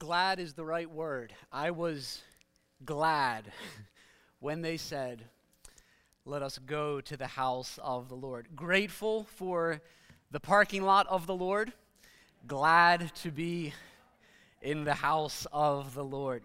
[0.00, 1.30] glad is the right word.
[1.52, 2.22] I was
[2.86, 3.44] glad
[4.40, 5.22] when they said,
[6.24, 8.48] Let us go to the house of the Lord.
[8.56, 9.82] Grateful for
[10.30, 11.74] the parking lot of the Lord,
[12.46, 13.74] glad to be
[14.62, 16.44] in the house of the Lord.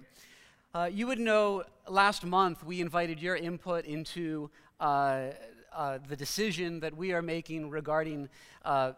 [0.74, 4.50] Uh, you would know last month we invited your input into
[4.82, 5.28] uh,
[5.74, 8.28] uh, the decision that we are making regarding
[8.66, 8.92] uh,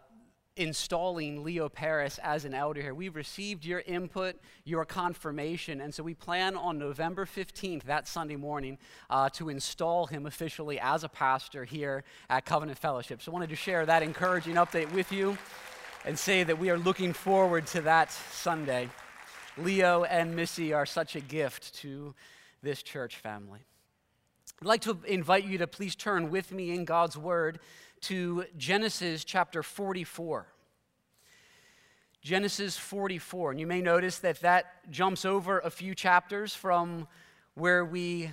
[0.57, 2.93] installing Leo Paris as an elder here.
[2.93, 4.35] We've received your input,
[4.65, 8.77] your confirmation, and so we plan on November 15th, that Sunday morning,
[9.09, 13.21] uh, to install him officially as a pastor here at Covenant Fellowship.
[13.21, 15.37] So I wanted to share that encouraging update with you
[16.05, 18.89] and say that we are looking forward to that Sunday.
[19.57, 22.13] Leo and Missy are such a gift to
[22.61, 23.59] this church family.
[24.61, 27.59] I'd like to invite you to please turn with me in God's Word
[28.01, 30.47] to Genesis chapter 44.
[32.21, 33.51] Genesis 44.
[33.51, 37.07] And you may notice that that jumps over a few chapters from
[37.53, 38.31] where we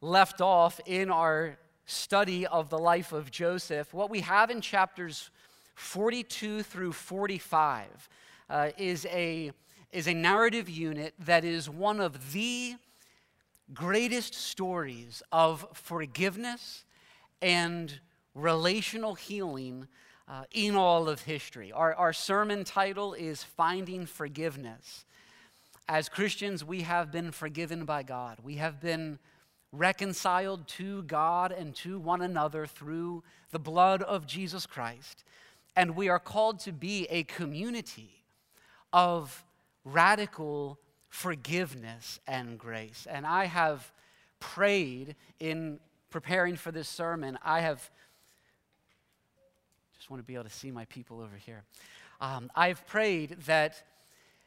[0.00, 3.94] left off in our study of the life of Joseph.
[3.94, 5.30] What we have in chapters
[5.74, 8.08] 42 through 45
[8.50, 9.52] uh, is, a,
[9.92, 12.74] is a narrative unit that is one of the
[13.72, 16.84] greatest stories of forgiveness
[17.40, 18.00] and
[18.34, 19.88] relational healing
[20.28, 21.72] uh, in all of history.
[21.72, 25.04] Our, our sermon title is Finding Forgiveness.
[25.88, 28.38] As Christians, we have been forgiven by God.
[28.42, 29.18] We have been
[29.72, 35.24] reconciled to God and to one another through the blood of Jesus Christ.
[35.74, 38.22] And we are called to be a community
[38.92, 39.44] of
[39.84, 43.06] radical forgiveness and grace.
[43.10, 43.90] And I have
[44.40, 45.78] prayed in
[46.10, 47.90] preparing for this sermon, I have
[50.02, 51.62] just want to be able to see my people over here.
[52.20, 53.80] Um, I've prayed that,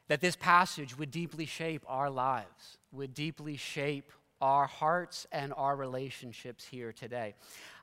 [0.09, 4.11] that this passage would deeply shape our lives, would deeply shape
[4.41, 7.35] our hearts and our relationships here today.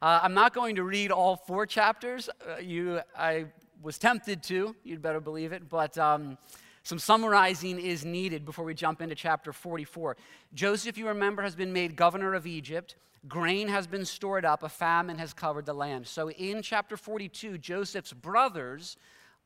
[0.03, 2.29] Uh, I'm not going to read all four chapters.
[2.47, 3.47] Uh, you, I
[3.81, 6.37] was tempted to, you'd better believe it, but um,
[6.85, 10.17] some summarizing is needed before we jump into chapter 44.
[10.53, 12.97] Joseph, you remember, has been made governor of Egypt.
[13.29, 16.09] Grain has been stored up, a famine has covered the land.
[16.09, 18.97] So in chapter 42, Joseph's brothers,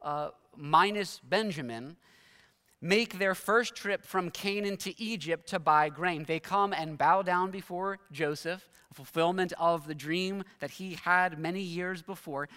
[0.02, 1.96] uh, minus Benjamin,
[2.80, 6.25] make their first trip from Canaan to Egypt to buy grain.
[6.25, 11.38] They come and bow down before Joseph, a fulfillment of the dream that he had
[11.38, 12.48] many years before.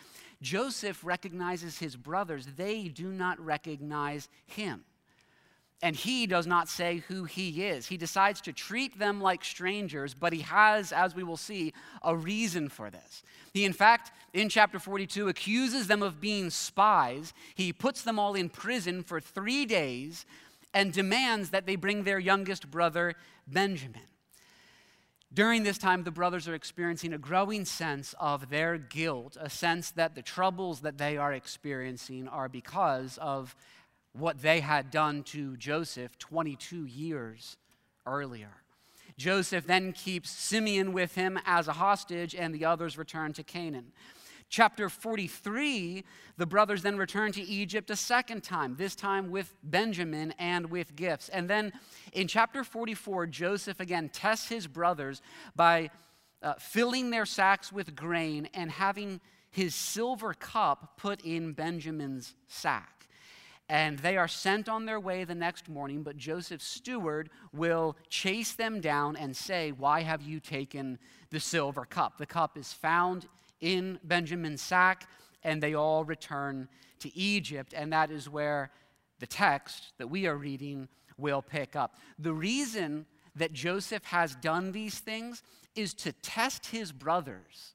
[0.41, 4.85] Joseph recognizes his brothers, they do not recognize him.
[5.81, 7.88] And he does not say who he is.
[7.88, 11.73] He decides to treat them like strangers, but he has, as we will see,
[12.03, 13.23] a reason for this.
[13.53, 17.33] He, in fact, in chapter 42, accuses them of being spies.
[17.56, 20.25] He puts them all in prison for three days
[20.73, 23.16] and demands that they bring their youngest brother,
[23.47, 24.01] Benjamin.
[25.31, 29.91] During this time, the brothers are experiencing a growing sense of their guilt, a sense
[29.91, 33.56] that the troubles that they are experiencing are because of
[34.13, 37.57] what they had done to Joseph 22 years
[38.07, 38.63] earlier.
[39.18, 43.91] Joseph then keeps Simeon with him as a hostage, and the others return to Canaan.
[44.50, 46.04] Chapter 43,
[46.38, 50.96] the brothers then return to Egypt a second time, this time with Benjamin and with
[50.96, 51.30] gifts.
[51.30, 51.72] And then
[52.14, 55.22] in chapter 44, Joseph again tests his brothers
[55.56, 55.92] by
[56.42, 59.22] uh, filling their sacks with grain and having
[59.52, 63.00] his silver cup put in Benjamin's sack
[63.70, 68.54] and they are sent on their way the next morning, but Joseph's steward will chase
[68.54, 70.98] them down and say, Why have you taken
[71.30, 72.18] the silver cup?
[72.18, 73.28] The cup is found
[73.62, 75.08] in Benjamin's sack,
[75.44, 76.68] and they all return
[77.00, 78.72] to Egypt, and that is where
[79.20, 80.88] the text that we are reading
[81.18, 81.98] will pick up.
[82.18, 83.06] The reason
[83.36, 85.44] that Joseph has done these things
[85.75, 87.74] is to test his brothers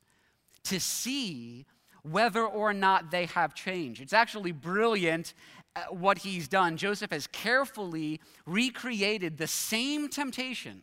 [0.64, 1.66] to see
[2.02, 4.00] whether or not they have changed.
[4.00, 5.34] It's actually brilliant
[5.76, 10.82] uh, what he's done, Joseph has carefully recreated the same temptation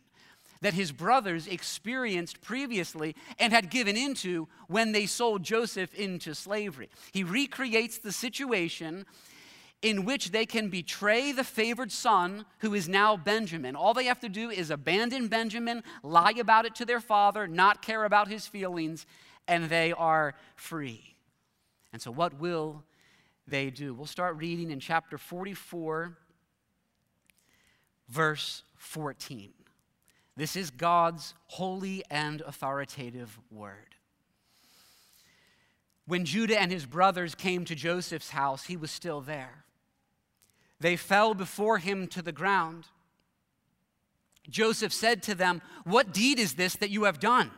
[0.62, 6.88] that his brothers experienced previously and had given into when they sold Joseph into slavery.
[7.12, 9.04] He recreates the situation
[9.82, 13.76] in which they can betray the favored son who is now Benjamin.
[13.76, 17.82] All they have to do is abandon Benjamin, lie about it to their father, not
[17.82, 19.04] care about his feelings,
[19.46, 21.16] and they are free.
[21.92, 22.84] And so, what will
[23.46, 23.94] they do.
[23.94, 26.16] We'll start reading in chapter 44,
[28.08, 29.52] verse 14.
[30.36, 33.96] This is God's holy and authoritative word.
[36.06, 39.64] When Judah and his brothers came to Joseph's house, he was still there.
[40.80, 42.86] they fell before him to the ground.
[44.50, 47.52] Joseph said to them, What deed is this that you have done?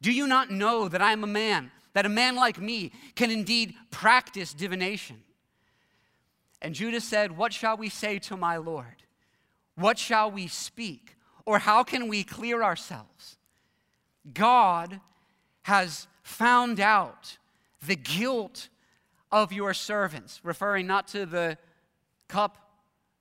[0.00, 3.30] Do you not know that I am a man, that a man like me can
[3.30, 5.22] indeed practice divination?
[6.62, 9.02] And Judah said, What shall we say to my Lord?
[9.74, 11.13] What shall we speak?
[11.46, 13.36] Or how can we clear ourselves?
[14.32, 15.00] God
[15.62, 17.38] has found out
[17.86, 18.68] the guilt
[19.30, 21.58] of your servants, referring not to the
[22.28, 22.58] cup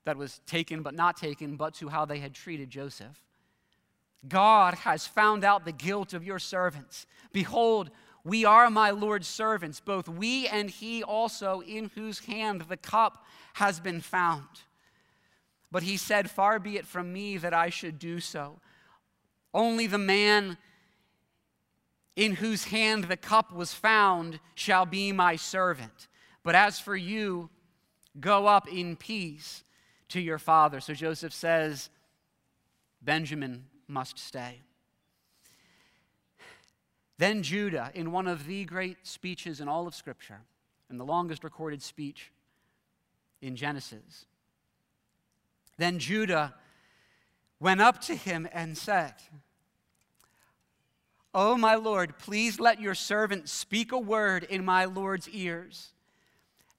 [0.06, 3.22] that was taken but not taken, but to how they had treated Joseph.
[4.28, 7.06] God has found out the guilt of your servants.
[7.34, 7.90] Behold,
[8.24, 13.25] we are my Lord's servants, both we and he also, in whose hand the cup
[13.54, 14.48] has been found.
[15.74, 18.60] But he said, Far be it from me that I should do so.
[19.56, 20.60] Only the man
[22.16, 26.08] in whose hand the cup was found shall be my servant.
[26.44, 27.50] But as for you,
[28.20, 29.64] go up in peace
[30.10, 30.80] to your father.
[30.80, 31.90] So Joseph says,
[33.02, 34.62] Benjamin must stay.
[37.18, 40.42] Then Judah, in one of the great speeches in all of Scripture,
[40.88, 42.31] and the longest recorded speech
[43.42, 44.28] in Genesis,
[45.78, 46.54] then Judah
[47.60, 49.14] went up to him and said,
[51.34, 55.94] Oh, my Lord, please let your servant speak a word in my Lord's ears.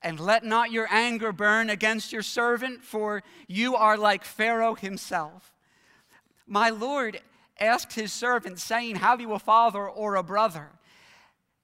[0.00, 5.52] And let not your anger burn against your servant, for you are like Pharaoh himself.
[6.46, 7.20] My Lord
[7.58, 10.68] asked his servant, saying, Have you a father or a brother?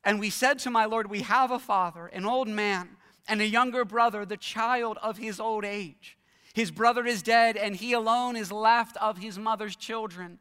[0.02, 2.88] And we said to my Lord, We have a father, an old man,
[3.28, 6.16] and a younger brother, the child of his old age.
[6.54, 10.38] His brother is dead, and he alone is left of his mother's children,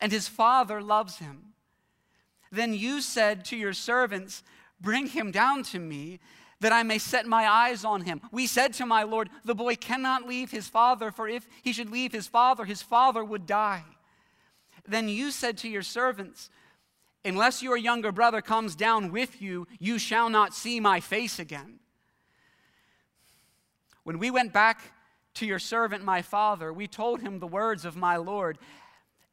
[0.00, 1.52] and his father loves him.
[2.50, 4.42] Then you said to your servants,
[4.80, 6.20] Bring him down to me,
[6.60, 8.20] that I may set my eyes on him.
[8.32, 11.90] We said to my Lord, The boy cannot leave his father, for if he should
[11.90, 13.84] leave his father, his father would die.
[14.86, 16.50] Then you said to your servants,
[17.24, 21.80] Unless your younger brother comes down with you, you shall not see my face again.
[24.04, 24.80] When we went back
[25.34, 28.58] to your servant, my father, we told him the words of my Lord.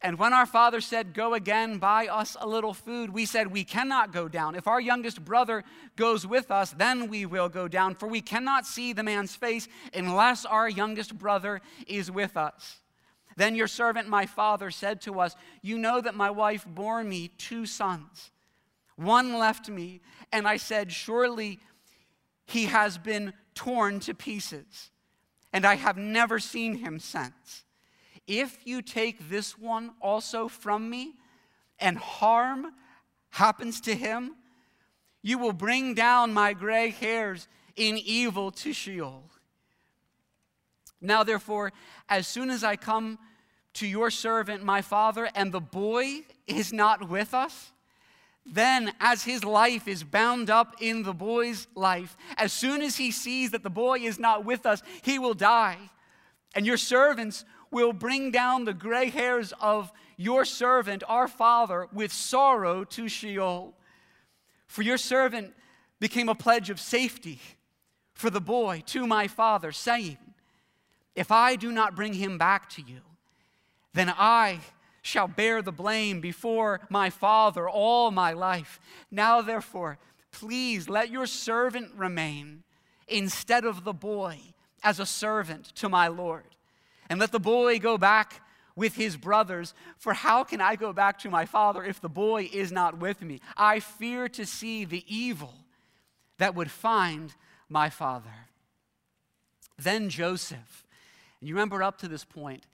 [0.00, 3.64] And when our father said, Go again, buy us a little food, we said, We
[3.64, 4.54] cannot go down.
[4.54, 5.64] If our youngest brother
[5.96, 9.66] goes with us, then we will go down, for we cannot see the man's face
[9.92, 12.78] unless our youngest brother is with us.
[13.36, 17.28] Then your servant, my father, said to us, You know that my wife bore me
[17.36, 18.30] two sons.
[18.96, 20.00] One left me,
[20.32, 21.58] and I said, Surely
[22.46, 24.90] he has been torn to pieces,
[25.52, 27.64] and I have never seen him since.
[28.26, 31.14] If you take this one also from me,
[31.78, 32.72] and harm
[33.30, 34.34] happens to him,
[35.22, 39.30] you will bring down my gray hairs in evil to Sheol.
[41.00, 41.72] Now, therefore,
[42.08, 43.18] as soon as I come
[43.74, 47.72] to your servant, my father, and the boy is not with us,
[48.50, 53.10] then, as his life is bound up in the boy's life, as soon as he
[53.10, 55.78] sees that the boy is not with us, he will die.
[56.54, 62.12] And your servants will bring down the gray hairs of your servant, our father, with
[62.12, 63.74] sorrow to Sheol.
[64.66, 65.54] For your servant
[66.00, 67.40] became a pledge of safety
[68.14, 70.18] for the boy to my father, saying,
[71.14, 73.00] If I do not bring him back to you,
[73.94, 74.60] then I
[75.08, 78.78] shall bear the blame before my father all my life.
[79.10, 79.98] Now, therefore,
[80.30, 82.62] please let your servant remain
[83.08, 84.38] instead of the boy
[84.84, 86.44] as a servant to my Lord
[87.08, 88.42] and let the boy go back
[88.76, 89.74] with his brothers.
[89.96, 93.22] For how can I go back to my father if the boy is not with
[93.22, 93.40] me?
[93.56, 95.54] I fear to see the evil
[96.36, 97.34] that would find
[97.68, 98.46] my father.
[99.78, 100.86] Then Joseph,
[101.40, 102.66] and you remember up to this point,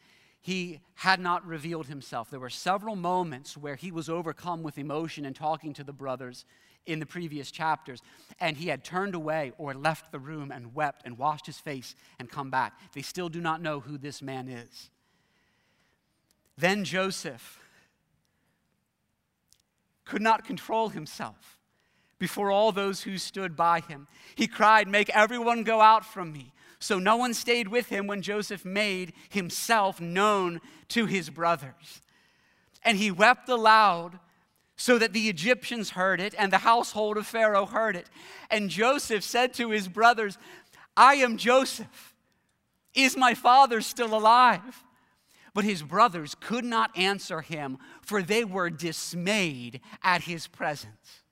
[0.44, 2.28] he had not revealed himself.
[2.28, 6.44] There were several moments where he was overcome with emotion and talking to the brothers
[6.84, 8.02] in the previous chapters.
[8.38, 11.94] And he had turned away or left the room and wept and washed his face
[12.18, 12.78] and come back.
[12.92, 14.90] They still do not know who this man is.
[16.58, 17.58] Then Joseph
[20.04, 21.58] could not control himself
[22.18, 24.08] before all those who stood by him.
[24.34, 26.52] He cried, Make everyone go out from me.
[26.84, 32.02] So no one stayed with him when Joseph made himself known to his brothers.
[32.84, 34.18] And he wept aloud
[34.76, 38.10] so that the Egyptians heard it and the household of Pharaoh heard it.
[38.50, 40.36] And Joseph said to his brothers,
[40.94, 42.14] I am Joseph.
[42.92, 44.84] Is my father still alive?
[45.54, 51.22] But his brothers could not answer him, for they were dismayed at his presence.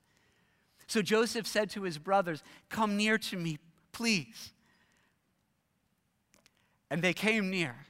[0.87, 3.59] So Joseph said to his brothers, Come near to me,
[3.91, 4.52] please.
[6.93, 7.87] And they came near.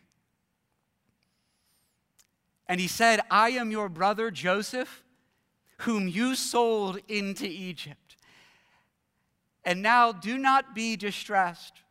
[2.70, 5.04] And he said, I am your brother Joseph,
[5.80, 8.16] whom you sold into Egypt.
[9.66, 11.82] And now do not be distressed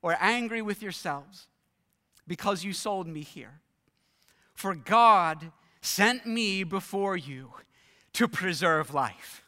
[0.00, 1.48] or angry with yourselves
[2.26, 3.60] because you sold me here.
[4.54, 7.52] For God sent me before you
[8.14, 9.44] to preserve life.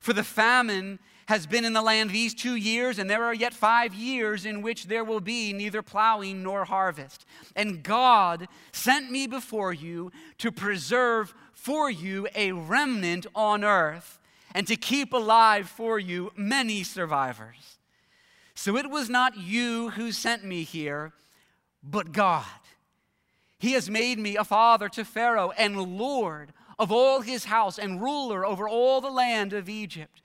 [0.00, 3.54] For the famine has been in the land these two years, and there are yet
[3.54, 7.24] five years in which there will be neither plowing nor harvest.
[7.56, 14.18] And God sent me before you to preserve for you a remnant on earth
[14.54, 17.78] and to keep alive for you many survivors.
[18.54, 21.12] So it was not you who sent me here,
[21.82, 22.44] but God.
[23.58, 28.00] He has made me a father to Pharaoh and Lord of all his house and
[28.00, 30.20] ruler over all the land of Egypt.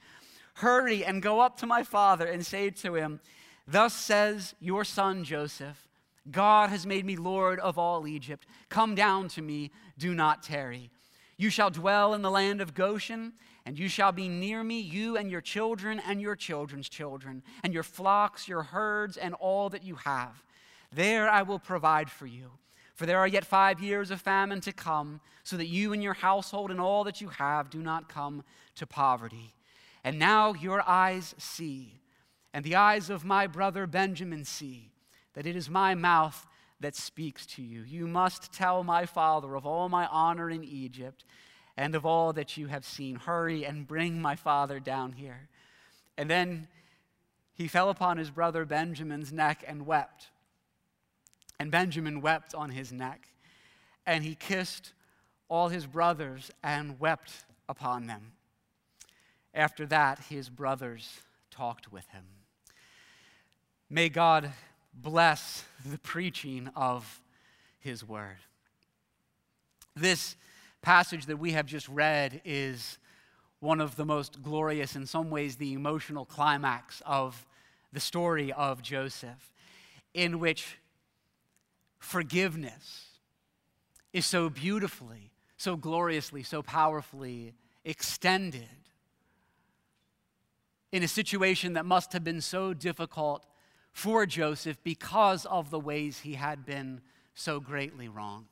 [0.60, 3.22] Hurry and go up to my father and say to him,
[3.66, 5.88] Thus says your son Joseph,
[6.30, 8.46] God has made me Lord of all Egypt.
[8.68, 10.90] Come down to me, do not tarry.
[11.38, 13.32] You shall dwell in the land of Goshen,
[13.66, 17.74] and you shall be near me, you and your children and your children's children, and
[17.74, 20.44] your flocks, your herds, and all that you have.
[20.92, 22.52] There I will provide for you.
[22.96, 26.16] For there are yet five years of famine to come, so that you and your
[26.16, 28.44] household and all that you have do not come
[28.76, 29.54] to poverty.
[30.04, 32.00] And now your eyes see,
[32.54, 34.92] and the eyes of my brother Benjamin see,
[35.34, 36.48] that it is my mouth
[36.80, 37.82] that speaks to you.
[37.84, 41.26] You must tell my father of all my honor in Egypt
[41.78, 43.16] and of all that you have seen.
[43.16, 45.50] Hurry and bring my father down here.
[46.18, 46.68] And then
[47.54, 50.30] he fell upon his brother Benjamin's neck and wept.
[51.60, 53.28] And Benjamin wept on his neck.
[54.06, 54.94] And he kissed
[55.50, 57.32] all his brothers and wept
[57.68, 58.32] upon them.
[59.54, 62.26] After that, his brothers talked with him.
[63.90, 64.52] May God
[64.94, 67.22] bless the preaching of
[67.80, 68.38] his word.
[69.96, 70.36] This
[70.82, 73.00] passage that we have just read is
[73.60, 77.46] one of the most glorious, in some ways, the emotional climax of
[77.92, 79.54] the story of Joseph,
[80.14, 80.78] in which
[81.98, 83.08] forgiveness
[84.14, 87.54] is so beautifully, so gloriously, so powerfully
[87.84, 88.70] extended
[90.92, 93.46] in a situation that must have been so difficult
[93.92, 97.02] for Joseph because of the ways he had been
[97.36, 98.48] so greatly wronged.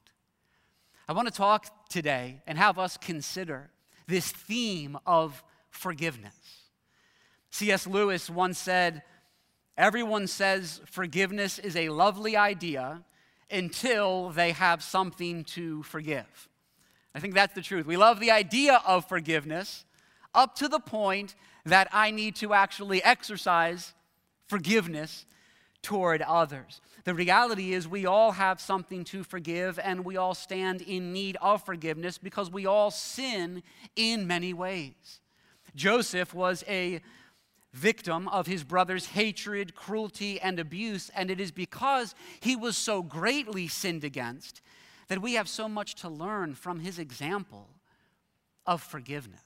[1.08, 3.70] I want to talk today and have us consider
[4.08, 6.34] this theme of forgiveness.
[7.50, 7.88] C.S.
[7.88, 9.04] Lewis once said,
[9.78, 13.04] Everyone says forgiveness is a lovely idea
[13.52, 16.50] until they have something to forgive.
[17.14, 17.86] I think that's the truth.
[17.86, 19.86] We love the idea of forgiveness
[20.34, 21.36] up to the point
[21.70, 23.94] that I need to actually exercise
[24.48, 25.26] forgiveness
[25.82, 26.82] toward others.
[27.04, 31.38] The reality is, we all have something to forgive, and we all stand in need
[31.42, 33.64] of forgiveness because we all sin
[33.96, 35.22] in many ways.
[35.76, 37.02] Joseph was a
[37.74, 43.02] victim of his brother's hatred, cruelty, and abuse, and it is because he was so
[43.02, 44.62] greatly sinned against
[45.08, 47.70] that we have so much to learn from his example
[48.66, 49.42] of forgiveness.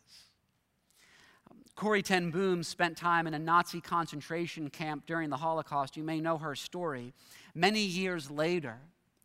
[1.76, 5.98] Corrie ten Boom spent time in a Nazi concentration camp during the Holocaust.
[5.98, 7.14] You may know her story.
[7.56, 8.78] Many years later,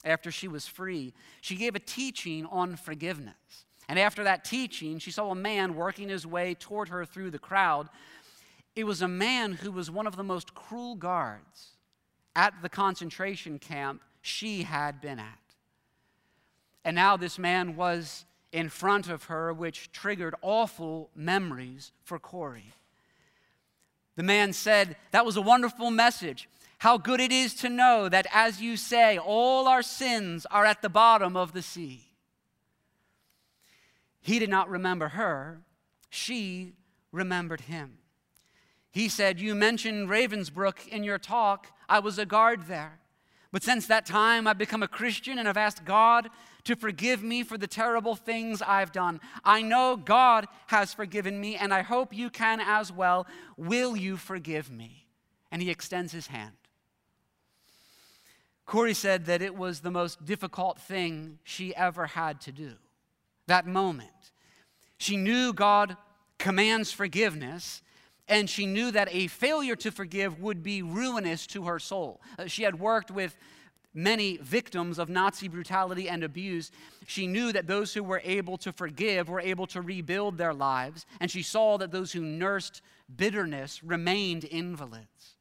[0.04, 3.64] after she was free, she gave a teaching on forgiveness.
[3.88, 7.38] And after that teaching, she saw a man working his way toward her through the
[7.38, 7.88] crowd.
[8.74, 11.72] It was a man who was one of the most cruel guards
[12.34, 15.38] at the concentration camp she had been at.
[16.84, 18.24] And now this man was
[18.56, 22.72] in front of her, which triggered awful memories for Corrie.
[24.16, 26.48] The man said, That was a wonderful message.
[26.78, 30.80] How good it is to know that, as you say, all our sins are at
[30.80, 32.08] the bottom of the sea.
[34.22, 35.60] He did not remember her,
[36.08, 36.72] she
[37.12, 37.98] remembered him.
[38.90, 41.66] He said, You mentioned Ravensbrück in your talk.
[41.90, 43.00] I was a guard there.
[43.52, 46.30] But since that time, I've become a Christian and I've asked God
[46.66, 49.20] to forgive me for the terrible things I've done.
[49.44, 53.26] I know God has forgiven me, and I hope you can as well.
[53.56, 55.06] Will you forgive me?
[55.50, 56.56] And he extends his hand.
[58.66, 62.72] Corrie said that it was the most difficult thing she ever had to do.
[63.46, 64.10] That moment.
[64.98, 65.96] She knew God
[66.36, 67.80] commands forgiveness,
[68.26, 72.20] and she knew that a failure to forgive would be ruinous to her soul.
[72.36, 73.36] Uh, she had worked with
[73.96, 76.70] many victims of Nazi brutality and abuse.
[77.06, 81.06] She knew that those who were able to forgive were able to rebuild their lives,
[81.20, 82.82] and she saw that those who nursed
[83.16, 85.36] bitterness remained invalids.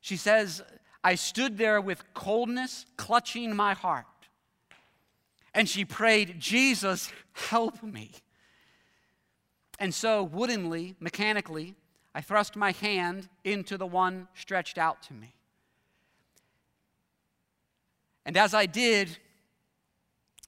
[0.00, 0.62] She says,
[1.02, 4.06] I stood there with coldness clutching my heart.
[5.54, 8.10] And she prayed, Jesus, help me.
[9.78, 11.74] And so, woodenly, mechanically,
[12.14, 15.33] I thrust my hand into the one stretched out to me.
[18.26, 19.18] And as I did,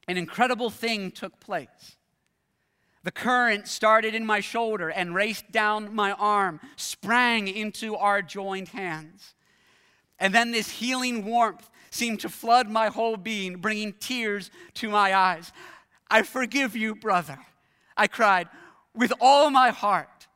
[0.09, 1.97] an incredible thing took place.
[3.02, 8.68] The current started in my shoulder and raced down my arm, sprang into our joined
[8.68, 9.35] hands.
[10.18, 15.14] And then this healing warmth seemed to flood my whole being, bringing tears to my
[15.14, 15.52] eyes.
[16.11, 17.38] I forgive you, brother,
[17.97, 18.49] I cried
[18.95, 20.26] with all my heart.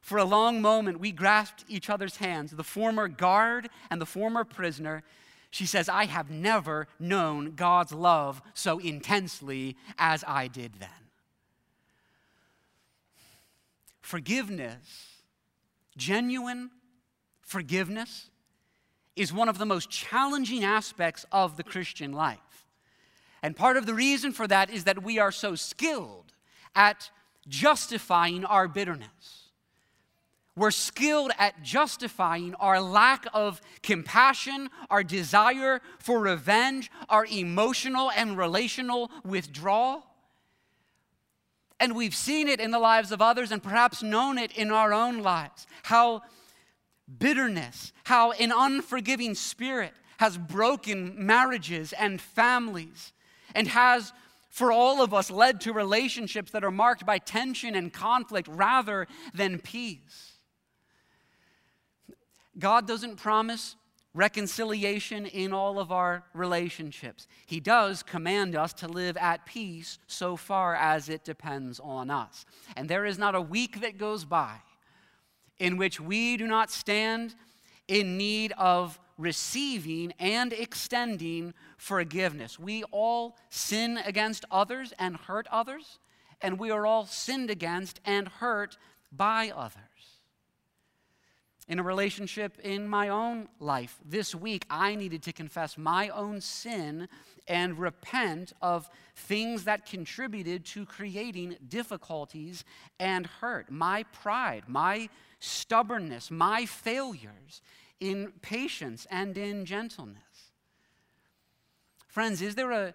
[0.00, 4.42] For a long moment, we grasped each other's hands, the former guard and the former
[4.42, 5.02] prisoner.
[5.50, 10.88] She says, I have never known God's love so intensely as I did then.
[14.00, 15.22] Forgiveness,
[15.96, 16.70] genuine
[17.40, 18.30] forgiveness,
[19.16, 22.38] is one of the most challenging aspects of the Christian life.
[23.42, 26.32] And part of the reason for that is that we are so skilled
[26.74, 27.10] at
[27.48, 29.47] justifying our bitterness.
[30.58, 38.36] We're skilled at justifying our lack of compassion, our desire for revenge, our emotional and
[38.36, 40.04] relational withdrawal.
[41.78, 44.92] And we've seen it in the lives of others and perhaps known it in our
[44.92, 45.66] own lives.
[45.84, 46.22] How
[47.18, 53.12] bitterness, how an unforgiving spirit has broken marriages and families
[53.54, 54.12] and has,
[54.50, 59.06] for all of us, led to relationships that are marked by tension and conflict rather
[59.32, 60.37] than peace.
[62.58, 63.76] God doesn't promise
[64.14, 67.28] reconciliation in all of our relationships.
[67.46, 72.44] He does command us to live at peace so far as it depends on us.
[72.76, 74.56] And there is not a week that goes by
[75.58, 77.34] in which we do not stand
[77.86, 82.58] in need of receiving and extending forgiveness.
[82.58, 85.98] We all sin against others and hurt others,
[86.40, 88.78] and we are all sinned against and hurt
[89.10, 89.87] by others.
[91.68, 96.40] In a relationship in my own life this week, I needed to confess my own
[96.40, 97.08] sin
[97.46, 102.64] and repent of things that contributed to creating difficulties
[102.98, 103.70] and hurt.
[103.70, 107.60] My pride, my stubbornness, my failures
[108.00, 110.22] in patience and in gentleness.
[112.06, 112.94] Friends, is there a,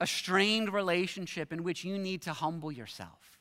[0.00, 3.38] a strained relationship in which you need to humble yourself?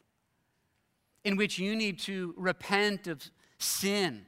[1.23, 3.23] In which you need to repent of
[3.57, 4.25] sin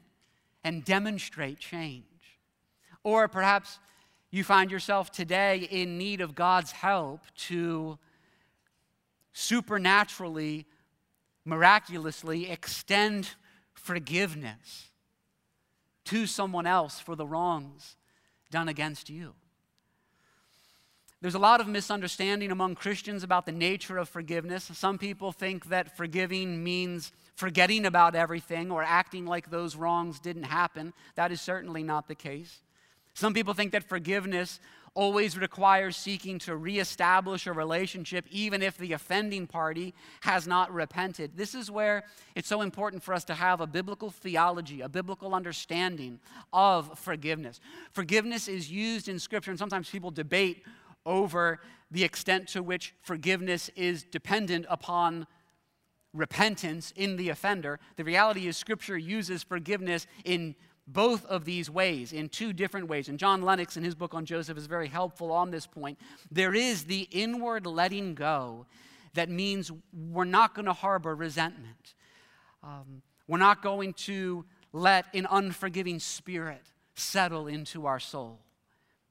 [0.63, 2.03] and demonstrate change?
[3.03, 3.79] Or perhaps
[4.31, 7.97] you find yourself today in need of God's help to
[9.33, 10.65] supernaturally,
[11.45, 13.29] miraculously extend
[13.73, 14.89] forgiveness
[16.05, 17.95] to someone else for the wrongs
[18.51, 19.33] done against you.
[21.21, 24.71] There's a lot of misunderstanding among Christians about the nature of forgiveness.
[24.73, 30.43] Some people think that forgiving means forgetting about everything or acting like those wrongs didn't
[30.43, 30.93] happen.
[31.15, 32.59] That is certainly not the case.
[33.15, 34.61] Some people think that forgiveness
[34.93, 41.31] always requires seeking to reestablish a relationship, even if the offending party has not repented.
[41.35, 45.35] This is where it's so important for us to have a biblical theology, a biblical
[45.35, 46.19] understanding
[46.53, 47.59] of forgiveness.
[47.91, 50.63] Forgiveness is used in Scripture, and sometimes people debate
[51.09, 51.59] over
[51.91, 55.25] the extent to which forgiveness is dependent upon
[56.13, 57.79] repentance in the offender.
[57.97, 60.55] The reality is, Scripture uses forgiveness in
[60.87, 63.09] both of these ways in two different ways.
[63.09, 65.99] And John Lennox, in his book on Joseph, is very helpful on this point.
[66.31, 68.65] There is the inward letting go
[69.13, 71.95] that means we're not going to harbor resentment.
[72.63, 76.61] Um, we're not going to let an unforgiving spirit
[76.95, 78.39] settle into our soul.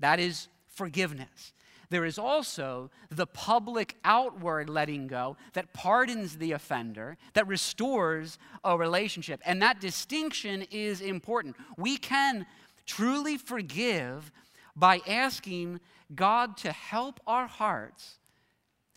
[0.00, 1.52] That is forgiveness.
[1.90, 8.76] There is also the public outward letting go that pardons the offender, that restores a
[8.76, 9.40] relationship.
[9.44, 11.56] And that distinction is important.
[11.78, 12.46] We can
[12.84, 14.30] truly forgive
[14.76, 15.80] by asking
[16.14, 18.18] God to help our hearts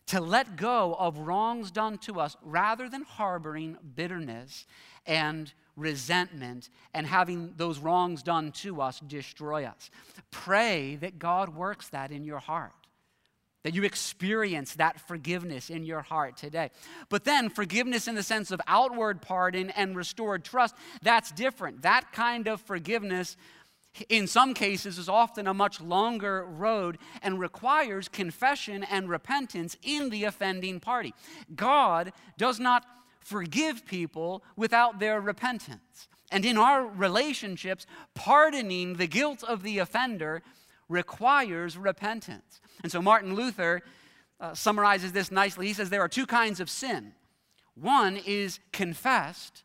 [0.06, 4.66] to let go of wrongs done to us rather than harboring bitterness
[5.06, 9.90] and resentment and having those wrongs done to us destroy us.
[10.30, 12.81] Pray that God works that in your heart
[13.62, 16.70] that you experience that forgiveness in your heart today.
[17.08, 21.82] But then, forgiveness in the sense of outward pardon and restored trust, that's different.
[21.82, 23.36] That kind of forgiveness,
[24.08, 30.10] in some cases, is often a much longer road and requires confession and repentance in
[30.10, 31.14] the offending party.
[31.54, 32.84] God does not
[33.20, 36.08] forgive people without their repentance.
[36.32, 40.42] And in our relationships, pardoning the guilt of the offender
[40.92, 42.60] requires repentance.
[42.82, 43.82] And so Martin Luther
[44.40, 45.66] uh, summarizes this nicely.
[45.66, 47.14] He says there are two kinds of sin
[47.74, 49.62] one is confessed,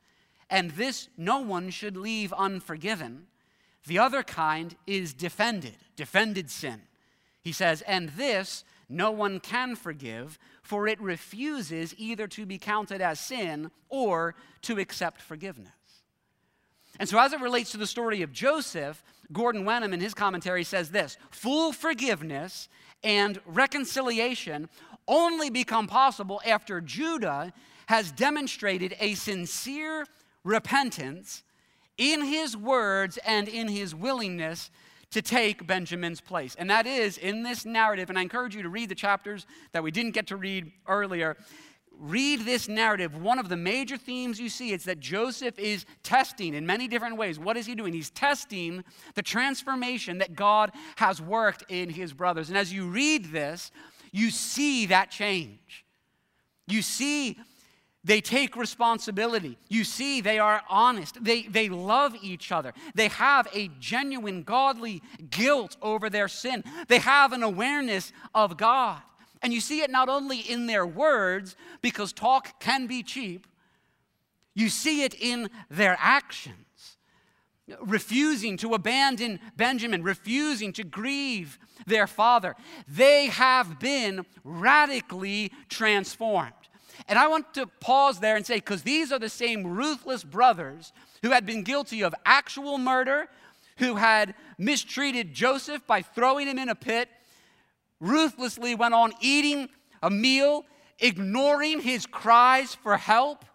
[0.49, 3.27] and this no one should leave unforgiven.
[3.85, 6.83] The other kind is defended, defended sin.
[7.41, 13.01] He says, and this no one can forgive, for it refuses either to be counted
[13.01, 15.71] as sin or to accept forgiveness.
[16.99, 20.63] And so, as it relates to the story of Joseph, Gordon Wenham in his commentary
[20.63, 22.69] says this full forgiveness
[23.03, 24.69] and reconciliation
[25.07, 27.53] only become possible after Judah
[27.87, 30.05] has demonstrated a sincere
[30.43, 31.43] repentance
[31.97, 34.69] in his words and in his willingness
[35.11, 36.55] to take Benjamin's place.
[36.55, 39.83] And that is in this narrative, and I encourage you to read the chapters that
[39.83, 41.37] we didn't get to read earlier.
[41.99, 43.19] Read this narrative.
[43.21, 47.17] One of the major themes you see is that Joseph is testing in many different
[47.17, 47.39] ways.
[47.39, 47.93] What is he doing?
[47.93, 48.83] He's testing
[49.15, 52.49] the transformation that God has worked in his brothers.
[52.49, 53.71] And as you read this,
[54.11, 55.85] you see that change.
[56.67, 57.37] You see
[58.07, 59.57] they take responsibility.
[59.67, 61.21] You see, they are honest.
[61.21, 62.73] They, they love each other.
[62.95, 66.63] They have a genuine godly guilt over their sin.
[66.87, 69.01] They have an awareness of God.
[69.41, 73.47] And you see it not only in their words, because talk can be cheap,
[74.55, 76.55] you see it in their actions.
[77.81, 82.55] Refusing to abandon Benjamin, refusing to grieve their father.
[82.87, 86.53] They have been radically transformed.
[87.07, 90.93] And I want to pause there and say, because these are the same ruthless brothers
[91.21, 93.27] who had been guilty of actual murder,
[93.77, 97.09] who had mistreated Joseph by throwing him in a pit,
[97.99, 99.69] ruthlessly went on eating
[100.01, 100.65] a meal,
[100.99, 103.45] ignoring his cries for help,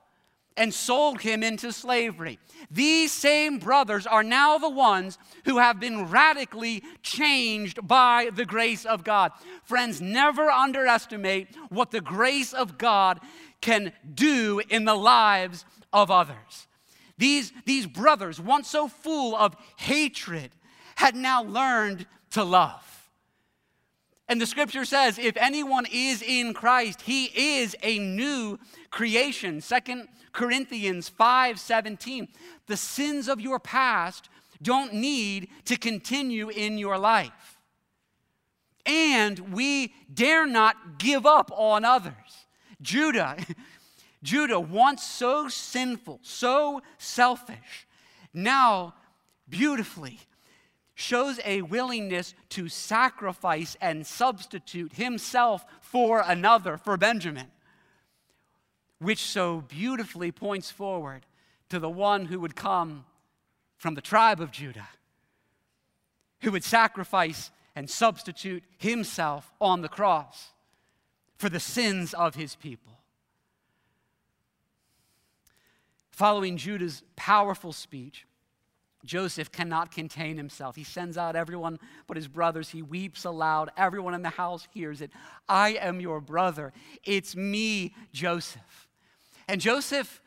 [0.56, 2.38] and sold him into slavery.
[2.70, 8.84] These same brothers are now the ones who have been radically changed by the grace
[8.84, 9.32] of God.
[9.64, 13.20] Friends, never underestimate what the grace of God
[13.62, 16.66] can do in the lives of others.
[17.16, 20.50] These, these brothers, once so full of hatred,
[20.96, 22.91] had now learned to love.
[24.28, 27.26] And the scripture says, if anyone is in Christ, he
[27.58, 28.58] is a new
[28.90, 29.60] creation.
[29.60, 32.28] Second Corinthians 5 17.
[32.66, 34.28] The sins of your past
[34.62, 37.58] don't need to continue in your life.
[38.86, 42.14] And we dare not give up on others.
[42.80, 43.36] Judah,
[44.22, 47.86] Judah, once so sinful, so selfish,
[48.32, 48.94] now
[49.48, 50.18] beautifully
[51.02, 57.48] shows a willingness to sacrifice and substitute himself for another, for Benjamin
[59.02, 61.26] which so beautifully points forward
[61.68, 63.04] to the one who would come
[63.76, 64.88] from the tribe of Judah,
[66.42, 70.52] who would sacrifice and substitute himself on the cross
[71.36, 72.92] for the sins of his people.
[76.10, 78.26] Following Judah's powerful speech,
[79.04, 80.76] Joseph cannot contain himself.
[80.76, 82.70] He sends out everyone but his brothers.
[82.70, 83.70] He weeps aloud.
[83.76, 85.10] Everyone in the house hears it.
[85.48, 86.72] I am your brother.
[87.04, 88.88] It's me, Joseph.
[89.48, 90.22] And Joseph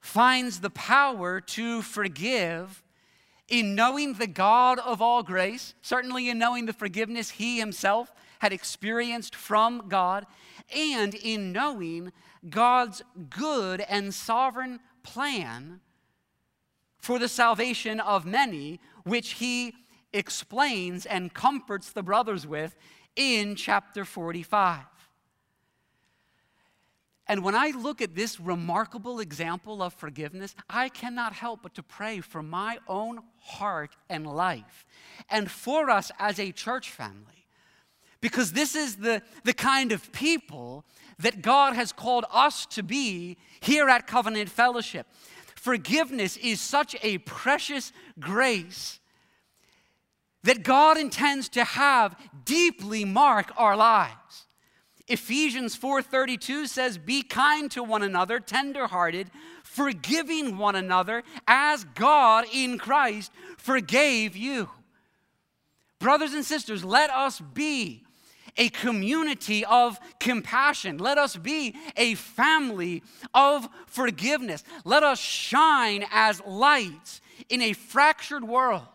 [0.00, 2.82] finds the power to forgive
[3.48, 8.52] in knowing the God of all grace, certainly in knowing the forgiveness he himself had
[8.52, 10.26] experienced from God,
[10.74, 12.12] and in knowing
[12.48, 15.80] God's good and sovereign plan
[17.04, 19.74] for the salvation of many, which he
[20.14, 22.74] explains and comforts the brothers with
[23.14, 24.80] in chapter 45.
[27.26, 31.82] And when I look at this remarkable example of forgiveness, I cannot help but to
[31.82, 34.86] pray for my own heart and life
[35.28, 37.46] and for us as a church family.
[38.22, 40.86] Because this is the, the kind of people
[41.18, 45.06] that God has called us to be here at Covenant Fellowship.
[45.64, 49.00] Forgiveness is such a precious grace
[50.42, 54.44] that God intends to have deeply mark our lives.
[55.08, 59.30] Ephesians 4:32 says be kind to one another, tenderhearted,
[59.62, 64.68] forgiving one another as God in Christ forgave you.
[65.98, 68.04] Brothers and sisters, let us be
[68.56, 70.98] a community of compassion.
[70.98, 74.62] Let us be a family of forgiveness.
[74.84, 78.86] Let us shine as lights in a fractured world.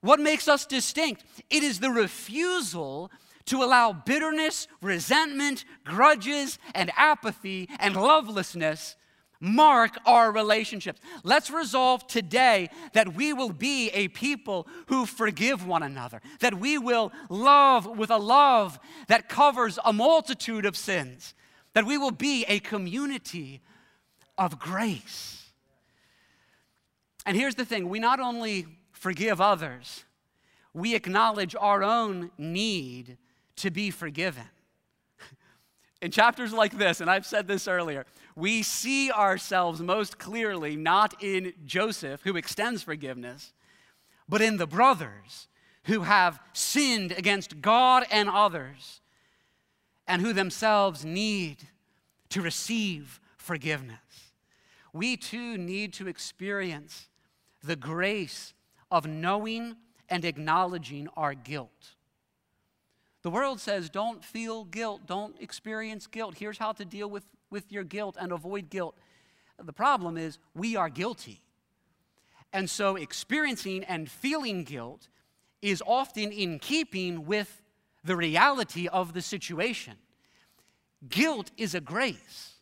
[0.00, 1.24] What makes us distinct?
[1.50, 3.10] It is the refusal
[3.46, 8.96] to allow bitterness, resentment, grudges, and apathy and lovelessness
[9.40, 11.00] mark our relationships.
[11.22, 16.78] Let's resolve today that we will be a people who forgive one another, that we
[16.78, 21.34] will love with a love that covers a multitude of sins,
[21.74, 23.60] that we will be a community
[24.36, 25.50] of grace.
[27.26, 30.04] And here's the thing we not only forgive others,
[30.72, 33.18] we acknowledge our own need
[33.56, 34.44] to be forgiven.
[36.02, 38.06] In chapters like this, and I've said this earlier,
[38.38, 43.52] we see ourselves most clearly not in Joseph, who extends forgiveness,
[44.28, 45.48] but in the brothers
[45.84, 49.00] who have sinned against God and others,
[50.06, 51.56] and who themselves need
[52.28, 53.98] to receive forgiveness.
[54.92, 57.08] We too need to experience
[57.62, 58.54] the grace
[58.90, 59.76] of knowing
[60.08, 61.94] and acknowledging our guilt.
[63.22, 66.36] The world says, don't feel guilt, don't experience guilt.
[66.38, 68.96] Here's how to deal with, with your guilt and avoid guilt.
[69.58, 71.42] The problem is, we are guilty.
[72.52, 75.08] And so, experiencing and feeling guilt
[75.60, 77.62] is often in keeping with
[78.04, 79.94] the reality of the situation.
[81.08, 82.57] Guilt is a grace.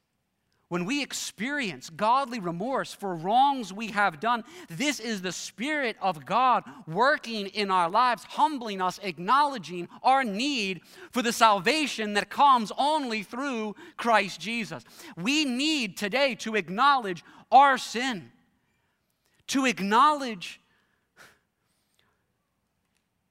[0.69, 6.27] When we experience godly remorse for wrongs we have done, this is the Spirit of
[6.27, 10.81] God working in our lives, humbling us, acknowledging our need
[11.13, 14.83] for the salvation that comes only through Christ Jesus.
[15.17, 18.33] We need today to acknowledge our sin,
[19.49, 20.61] to acknowledge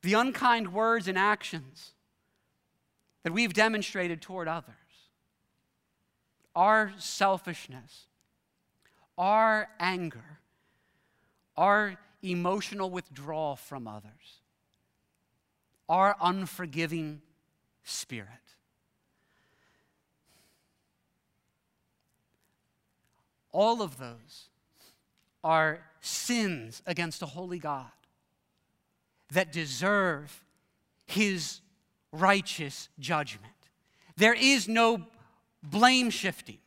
[0.03, 1.91] the unkind words and actions
[3.23, 4.84] that we've demonstrated toward others
[6.55, 8.07] our selfishness,
[9.17, 10.39] our anger,
[11.57, 14.41] our emotional withdrawal from others,
[15.89, 17.21] our unforgiving
[17.83, 18.29] spirit.
[23.51, 24.49] All of those
[25.43, 27.85] are sins against a holy God
[29.31, 30.43] that deserve
[31.05, 31.61] his
[32.11, 33.53] righteous judgment.
[34.17, 35.05] There is no
[35.69, 36.57] blame shifting.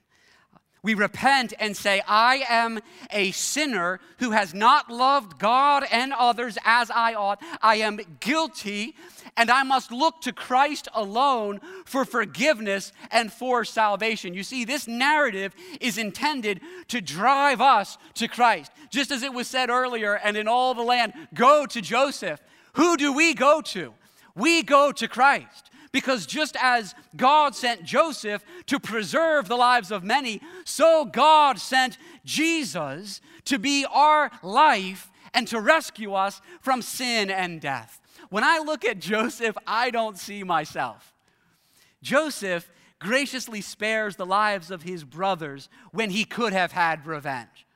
[0.83, 2.79] We repent and say, I am
[3.11, 7.43] a sinner who has not loved God and others as I ought.
[7.61, 8.95] I am guilty,
[9.37, 14.35] and I must look to Christ alone for forgiveness and for salvation.
[14.35, 18.71] You see, this narrative is intended to drive us to Christ.
[18.89, 22.41] Just as it was said earlier, and in all the land, go to Joseph.
[22.75, 23.95] Who do we go to?
[24.37, 25.71] We go to Christ.
[25.93, 31.99] Because just as God sent Joseph to preserve the lives of many, so God sent
[32.25, 38.01] Jesus to be our life and to rescue us from sin and death.
[38.31, 41.15] When I look at Joseph, I don't see myself.
[42.03, 47.67] Joseph graciously spares the lives of his brothers when he could have had revenge.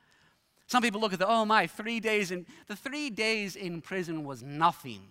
[0.67, 4.23] Some people look at the, oh my, three days in, the three days in prison
[4.23, 5.01] was nothing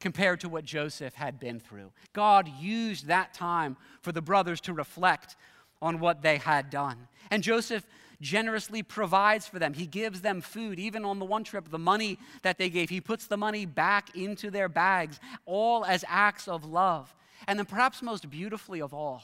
[0.00, 1.92] compared to what Joseph had been through.
[2.12, 5.36] God used that time for the brothers to reflect
[5.82, 7.08] on what they had done.
[7.30, 7.86] And Joseph
[8.20, 9.74] generously provides for them.
[9.74, 10.78] He gives them food.
[10.78, 14.16] Even on the one trip, the money that they gave, he puts the money back
[14.16, 17.14] into their bags, all as acts of love.
[17.46, 19.22] And then, perhaps most beautifully of all,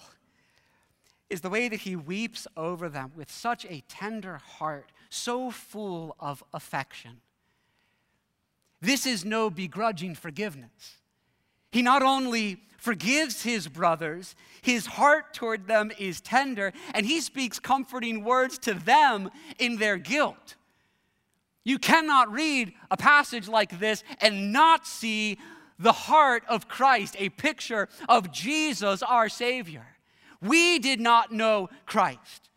[1.28, 6.16] is the way that he weeps over them with such a tender heart, so full
[6.18, 7.20] of affection.
[8.80, 10.98] This is no begrudging forgiveness.
[11.72, 17.58] He not only forgives his brothers, his heart toward them is tender, and he speaks
[17.58, 20.54] comforting words to them in their guilt.
[21.64, 25.38] You cannot read a passage like this and not see
[25.78, 29.86] the heart of Christ, a picture of Jesus, our Savior.
[30.40, 32.50] We did not know Christ.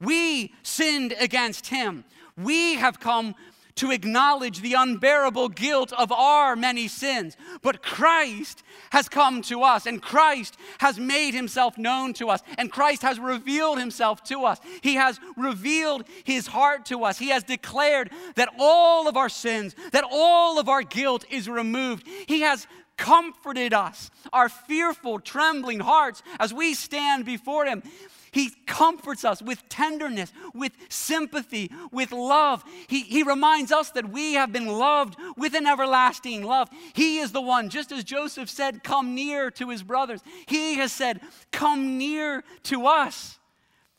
[0.00, 2.04] We sinned against him.
[2.36, 3.34] We have come
[3.76, 7.36] to acknowledge the unbearable guilt of our many sins.
[7.62, 12.72] But Christ has come to us, and Christ has made himself known to us, and
[12.72, 14.58] Christ has revealed himself to us.
[14.80, 17.18] He has revealed his heart to us.
[17.18, 22.06] He has declared that all of our sins, that all of our guilt is removed.
[22.26, 27.82] He has comforted us, our fearful, trembling hearts, as we stand before him.
[28.32, 32.62] He comforts us with tenderness, with sympathy, with love.
[32.86, 36.68] He, he reminds us that we have been loved with an everlasting love.
[36.94, 40.20] He is the one, just as Joseph said, come near to his brothers.
[40.46, 43.38] He has said, come near to us.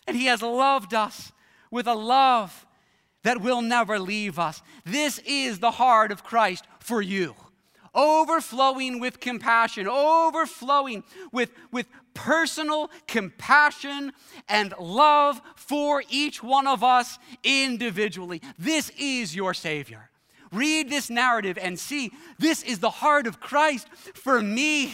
[0.07, 1.31] And he has loved us
[1.69, 2.65] with a love
[3.23, 4.61] that will never leave us.
[4.85, 7.35] This is the heart of Christ for you.
[7.93, 14.11] overflowing with compassion, overflowing with, with personal compassion
[14.47, 18.41] and love for each one of us individually.
[18.57, 20.09] This is your Savior.
[20.51, 24.93] Read this narrative and see this is the heart of Christ for me,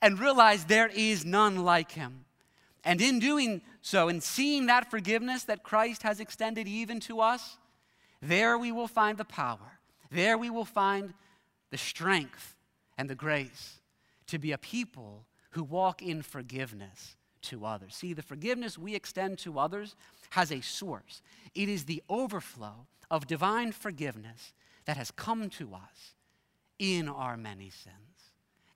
[0.00, 2.26] and realize there is none like him.
[2.84, 7.58] And in doing so, in seeing that forgiveness that Christ has extended even to us,
[8.20, 9.78] there we will find the power.
[10.10, 11.14] There we will find
[11.70, 12.54] the strength
[12.96, 13.80] and the grace
[14.28, 17.94] to be a people who walk in forgiveness to others.
[17.94, 19.94] See, the forgiveness we extend to others
[20.30, 21.22] has a source,
[21.54, 24.52] it is the overflow of divine forgiveness
[24.86, 26.14] that has come to us
[26.78, 27.94] in our many sins.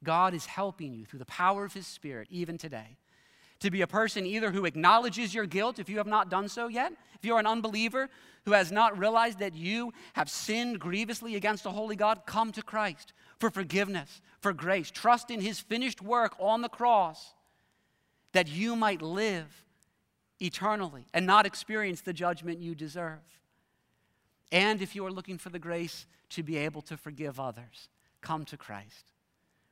[0.04, 2.96] God is helping you through the power of His Spirit, even today,
[3.58, 6.68] to be a person either who acknowledges your guilt if you have not done so
[6.68, 8.08] yet, if you're an unbeliever
[8.44, 12.62] who has not realized that you have sinned grievously against a holy God, come to
[12.62, 14.90] Christ for forgiveness, for grace.
[14.90, 17.34] Trust in His finished work on the cross
[18.32, 19.64] that you might live
[20.40, 23.18] eternally and not experience the judgment you deserve.
[24.50, 27.88] And if you are looking for the grace to be able to forgive others,
[28.20, 29.12] come to Christ.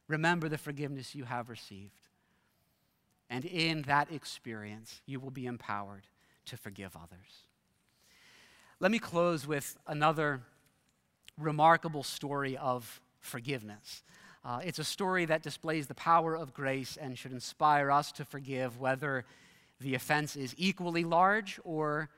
[0.09, 1.93] Remember the forgiveness you have received.
[3.29, 6.07] And in that experience, you will be empowered
[6.47, 7.47] to forgive others.
[8.79, 10.43] Let me close with another
[11.39, 14.03] remarkable story of forgiveness.
[14.45, 18.25] Uh, it's a story that displays the power of grace and should inspire us to
[18.25, 19.25] forgive whether
[19.81, 22.09] the offense is equally large or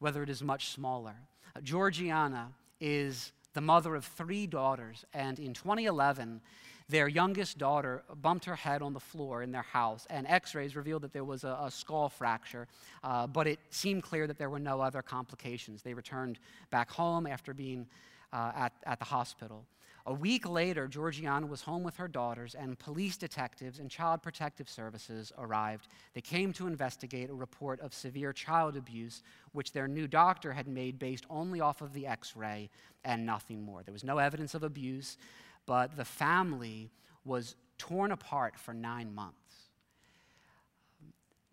[0.00, 1.14] whether it is much smaller.
[1.62, 2.48] Georgiana
[2.80, 6.40] is the mother of three daughters, and in 2011,
[6.88, 10.74] their youngest daughter bumped her head on the floor in their house, and x rays
[10.74, 12.66] revealed that there was a, a skull fracture,
[13.04, 15.82] uh, but it seemed clear that there were no other complications.
[15.82, 16.38] They returned
[16.70, 17.86] back home after being
[18.32, 19.64] uh, at, at the hospital.
[20.04, 24.68] A week later, Georgiana was home with her daughters, and police detectives and child protective
[24.68, 25.86] services arrived.
[26.12, 30.66] They came to investigate a report of severe child abuse, which their new doctor had
[30.66, 32.68] made based only off of the x ray
[33.04, 33.84] and nothing more.
[33.84, 35.18] There was no evidence of abuse,
[35.66, 36.90] but the family
[37.24, 39.36] was torn apart for nine months.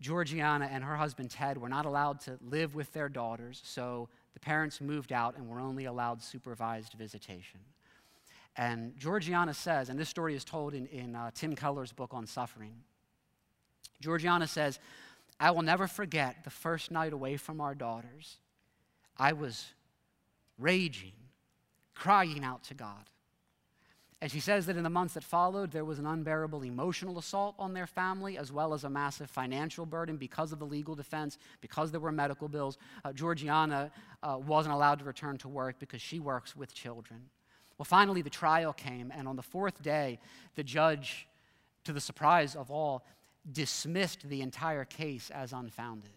[0.00, 4.40] Georgiana and her husband Ted were not allowed to live with their daughters, so the
[4.40, 7.60] parents moved out and were only allowed supervised visitation.
[8.60, 12.26] And Georgiana says, and this story is told in, in uh, Tim Keller's book on
[12.26, 12.74] suffering.
[14.02, 14.78] Georgiana says,
[15.40, 18.36] I will never forget the first night away from our daughters.
[19.16, 19.72] I was
[20.58, 21.14] raging,
[21.94, 23.08] crying out to God.
[24.20, 27.54] And she says that in the months that followed, there was an unbearable emotional assault
[27.58, 31.38] on their family, as well as a massive financial burden because of the legal defense,
[31.62, 32.76] because there were medical bills.
[33.06, 33.90] Uh, Georgiana
[34.22, 37.30] uh, wasn't allowed to return to work because she works with children.
[37.80, 40.18] Well, finally, the trial came, and on the fourth day,
[40.54, 41.26] the judge,
[41.84, 43.06] to the surprise of all,
[43.50, 46.10] dismissed the entire case as unfounded.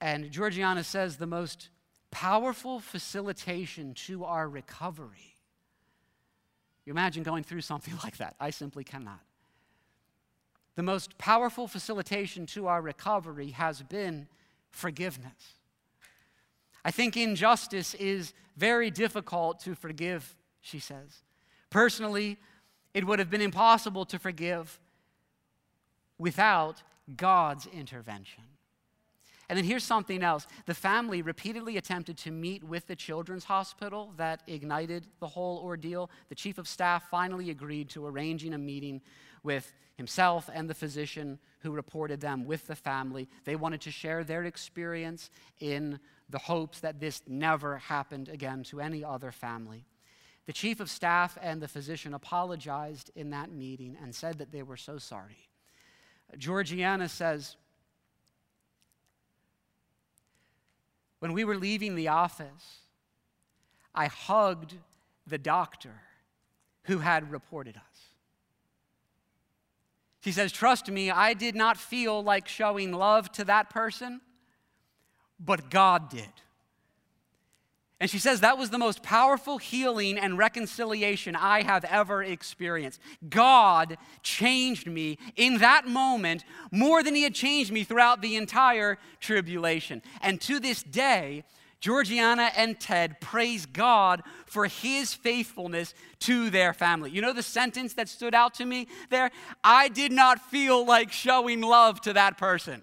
[0.00, 1.70] And Georgiana says the most
[2.12, 5.34] powerful facilitation to our recovery.
[6.86, 8.36] You imagine going through something like that?
[8.38, 9.22] I simply cannot.
[10.76, 14.28] The most powerful facilitation to our recovery has been
[14.70, 15.56] forgiveness.
[16.84, 21.22] I think injustice is very difficult to forgive, she says.
[21.70, 22.38] Personally,
[22.94, 24.78] it would have been impossible to forgive
[26.18, 26.82] without
[27.16, 28.44] God's intervention.
[29.48, 30.46] And then here's something else.
[30.66, 36.08] The family repeatedly attempted to meet with the children's hospital that ignited the whole ordeal.
[36.28, 39.00] The chief of staff finally agreed to arranging a meeting
[39.42, 43.28] with himself and the physician who reported them with the family.
[43.44, 48.80] They wanted to share their experience in the hopes that this never happened again to
[48.80, 49.84] any other family.
[50.46, 54.62] The chief of staff and the physician apologized in that meeting and said that they
[54.62, 55.48] were so sorry.
[56.38, 57.56] Georgiana says,
[61.18, 62.80] When we were leaving the office,
[63.94, 64.74] I hugged
[65.26, 66.00] the doctor
[66.84, 67.89] who had reported us.
[70.20, 74.20] She says, Trust me, I did not feel like showing love to that person
[75.40, 76.28] but God did.
[77.98, 82.98] And she says that was the most powerful healing and reconciliation I have ever experienced.
[83.28, 88.96] God changed me in that moment more than he had changed me throughout the entire
[89.20, 90.00] tribulation.
[90.22, 91.44] And to this day,
[91.80, 97.10] Georgiana and Ted praise God for his faithfulness to their family.
[97.10, 99.30] You know the sentence that stood out to me there?
[99.64, 102.82] I did not feel like showing love to that person.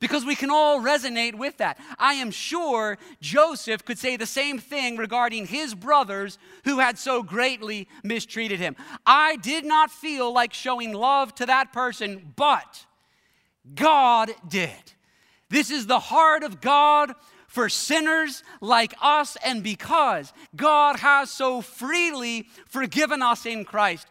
[0.00, 1.78] because we can all resonate with that.
[1.96, 7.22] I am sure Joseph could say the same thing regarding his brothers who had so
[7.22, 8.74] greatly mistreated him.
[9.06, 12.84] I did not feel like showing love to that person, but
[13.76, 14.92] God did.
[15.48, 17.14] This is the heart of God
[17.52, 24.06] for sinners like us, and because God has so freely forgiven us in Christ,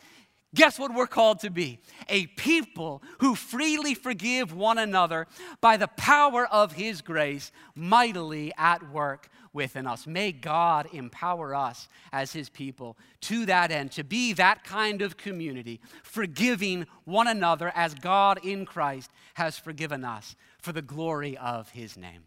[0.53, 1.79] guess what we're called to be?
[2.07, 5.25] A people who freely forgive one another
[5.59, 10.05] by the power of His grace, mightily at work within us.
[10.05, 15.17] May God empower us as His people to that end, to be that kind of
[15.17, 21.71] community, forgiving one another as God in Christ has forgiven us for the glory of
[21.71, 22.25] His name.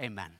[0.00, 0.32] Amen.